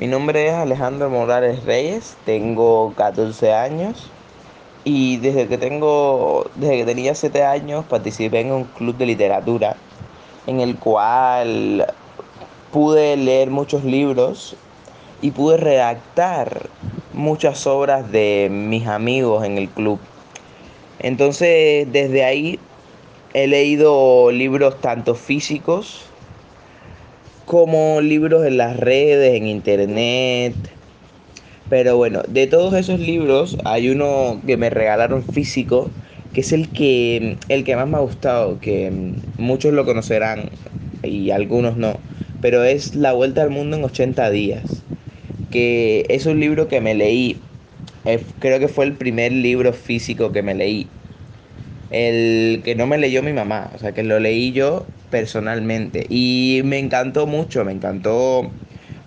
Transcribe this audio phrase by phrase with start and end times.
[0.00, 4.08] Mi nombre es Alejandro Morales Reyes, tengo 14 años
[4.82, 9.76] y desde que tengo, desde que tenía 7 años participé en un club de literatura
[10.46, 11.86] en el cual
[12.72, 14.56] pude leer muchos libros
[15.20, 16.70] y pude redactar
[17.12, 19.98] muchas obras de mis amigos en el club.
[20.98, 22.58] Entonces, desde ahí
[23.34, 26.06] he leído libros tanto físicos
[27.50, 30.54] como libros en las redes, en internet.
[31.68, 35.90] Pero bueno, de todos esos libros hay uno que me regalaron físico,
[36.32, 38.92] que es el que, el que más me ha gustado, que
[39.36, 40.48] muchos lo conocerán
[41.02, 41.94] y algunos no,
[42.40, 44.84] pero es La Vuelta al Mundo en 80 días,
[45.50, 47.36] que es un libro que me leí,
[48.04, 50.86] eh, creo que fue el primer libro físico que me leí,
[51.90, 56.06] el que no me leyó mi mamá, o sea, que lo leí yo personalmente.
[56.08, 58.54] Y me encantó mucho, me encantó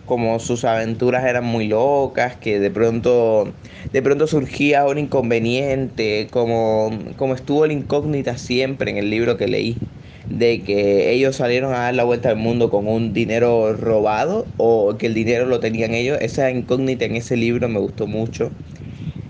[0.05, 3.55] como sus aventuras eran muy locas, que de pronto,
[3.93, 9.47] de pronto surgía un inconveniente, como, como estuvo la incógnita siempre en el libro que
[9.47, 9.85] leí,
[10.29, 14.97] de que ellos salieron a dar la vuelta al mundo con un dinero robado o
[14.97, 16.17] que el dinero lo tenían ellos.
[16.21, 18.53] Esa incógnita en ese libro me gustó mucho.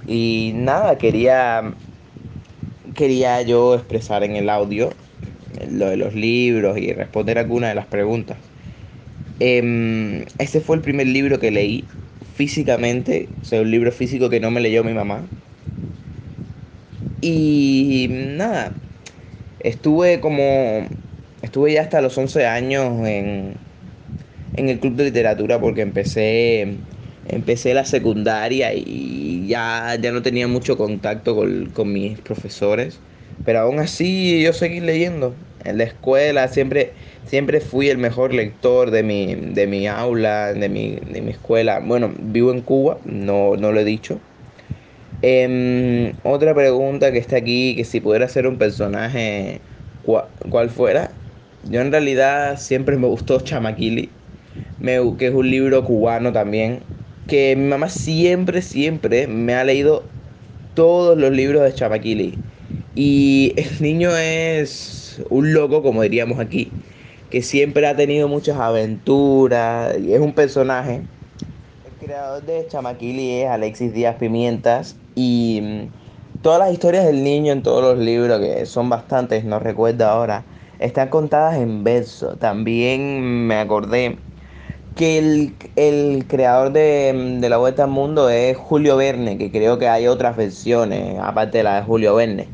[0.05, 1.75] Y nada, quería,
[2.93, 4.89] quería yo expresar en el audio
[5.69, 8.37] lo de los libros y responder algunas de las preguntas.
[9.39, 11.85] Eh, este fue el primer libro que leí
[12.35, 15.23] físicamente, o sea, un libro físico que no me leyó mi mamá.
[17.21, 18.73] Y nada,
[19.59, 20.41] estuve como,
[21.41, 23.55] estuve ya hasta los 11 años en,
[24.55, 26.77] en el club de literatura porque empecé,
[27.27, 29.12] empecé la secundaria y
[29.47, 32.99] ya, ya no tenía mucho contacto con, con mis profesores.
[33.45, 35.33] Pero aún así yo seguí leyendo.
[35.65, 36.93] En la escuela siempre,
[37.25, 41.79] siempre fui el mejor lector de mi, de mi aula, de mi, de mi escuela.
[41.79, 44.19] Bueno, vivo en Cuba, no, no lo he dicho.
[45.21, 49.61] Em, otra pregunta que está aquí, que si pudiera ser un personaje,
[50.49, 51.11] cual fuera?
[51.69, 54.09] Yo en realidad siempre me gustó Chamaquili,
[55.17, 56.81] que es un libro cubano también,
[57.27, 60.03] que mi mamá siempre, siempre me ha leído
[60.73, 62.37] todos los libros de Chamaquili.
[62.95, 66.71] Y el niño es un loco, como diríamos aquí,
[67.29, 71.01] que siempre ha tenido muchas aventuras y es un personaje.
[71.85, 77.53] El creador de Chamaquili es Alexis Díaz Pimientas y mm, todas las historias del niño
[77.53, 80.43] en todos los libros, que son bastantes, no recuerdo ahora,
[80.79, 82.35] están contadas en verso.
[82.35, 84.17] También me acordé
[84.95, 89.79] que el, el creador de, de, La Vuelta al Mundo es Julio Verne, que creo
[89.79, 92.47] que hay otras versiones, aparte de la de Julio Verne.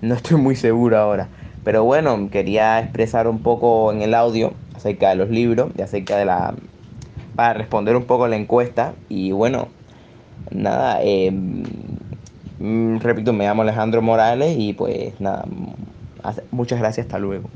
[0.00, 1.28] No estoy muy seguro ahora.
[1.64, 6.16] Pero bueno, quería expresar un poco en el audio acerca de los libros y acerca
[6.16, 6.54] de la...
[7.36, 8.94] para responder un poco la encuesta.
[9.08, 9.68] Y bueno,
[10.50, 11.32] nada, eh,
[13.00, 15.44] repito, me llamo Alejandro Morales y pues nada,
[16.50, 17.48] muchas gracias, hasta luego.